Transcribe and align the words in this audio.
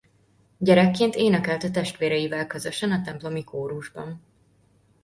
Gyerekként 0.57 1.15
énekelt 1.15 1.63
a 1.63 1.71
testvéreivel 1.71 2.47
közösen 2.47 2.91
a 2.91 3.01
templomi 3.01 3.43
kórusban. 3.43 4.23